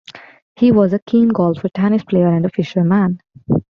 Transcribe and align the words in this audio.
He 0.55 0.71
was 0.71 0.93
a 0.93 0.99
keen 1.05 1.27
golfer, 1.29 1.69
tennis 1.69 2.03
player 2.03 2.29
and 2.33 2.51
fisherman. 2.51 3.19